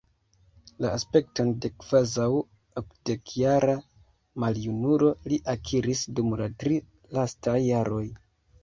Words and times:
La 0.85 0.93
aspekton 0.99 1.51
de 1.65 1.71
kvazaŭ 1.83 2.25
okdekjara 2.83 3.77
maljunulo 4.47 5.15
li 5.31 5.41
akiris 5.57 6.05
dum 6.19 6.37
la 6.43 6.51
tri 6.65 6.83
lastaj 7.21 7.61
jaroj. 7.71 8.07